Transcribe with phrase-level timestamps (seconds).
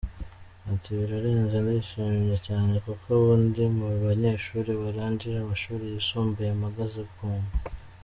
[0.71, 7.49] Ati “Birarenze, ndishimye cyane kuko ubu ndi mu banyeshuri barangije amashuri yisumbuye mpagaze bwuma.